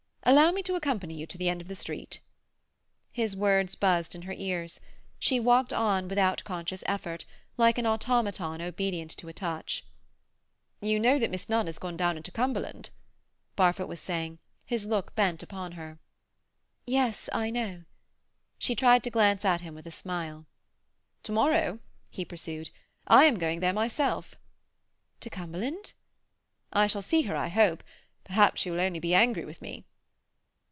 "Allow 0.23 0.51
me 0.51 0.61
to 0.63 0.75
accompany 0.75 1.15
you 1.15 1.25
to 1.25 1.37
the 1.37 1.49
end 1.49 1.61
of 1.61 1.67
the 1.67 1.75
street." 1.75 2.19
His 3.11 3.35
words 3.35 3.73
buzzed 3.73 4.13
in 4.13 4.21
her 4.21 4.33
ears. 4.33 4.79
She 5.17 5.39
walked 5.39 5.73
on 5.73 6.07
without 6.07 6.43
conscious 6.43 6.83
effort, 6.85 7.25
like 7.57 7.79
an 7.79 7.87
automaton 7.87 8.61
obedient 8.61 9.09
to 9.17 9.29
a 9.29 9.33
touch. 9.33 9.83
"You 10.79 10.99
know 10.99 11.17
that 11.17 11.31
Miss 11.31 11.49
Nunn 11.49 11.65
has 11.65 11.79
gone 11.79 11.97
down 11.97 12.17
into 12.17 12.29
Cumberland?" 12.31 12.91
Barfoot 13.55 13.87
was 13.87 13.99
saying, 13.99 14.37
his 14.63 14.85
look 14.85 15.15
bent 15.15 15.41
upon 15.41 15.71
her. 15.71 15.97
"Yes. 16.85 17.27
I 17.33 17.49
know." 17.49 17.83
She 18.59 18.75
tried 18.75 19.03
to 19.05 19.09
glance 19.09 19.43
at 19.43 19.61
him 19.61 19.73
with 19.73 19.87
a 19.87 19.91
smile. 19.91 20.45
"To 21.23 21.31
morrow," 21.31 21.79
he 22.11 22.25
pursued, 22.25 22.69
"I 23.07 23.25
am 23.25 23.39
going 23.39 23.59
there 23.59 23.73
myself." 23.73 24.35
"To 25.21 25.31
Cumberland?" 25.31 25.93
"I 26.71 26.85
shall 26.85 27.01
see 27.01 27.23
her, 27.23 27.35
I 27.35 27.47
hope. 27.47 27.83
Perhaps 28.23 28.61
she 28.61 28.69
will 28.69 28.79
only 28.81 28.99
be 28.99 29.15
angry 29.15 29.45
with 29.45 29.63
me." 29.63 29.83